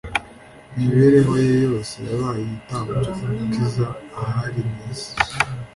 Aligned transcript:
Imibereho 0.75 1.33
ye 1.45 1.53
yose 1.65 1.95
yabaye 2.09 2.41
igitambo 2.45 2.93
cyo 3.15 3.29
gukiza 3.37 3.85
ahari 4.21 4.61
mu 4.69 4.75
isi. 4.91 5.11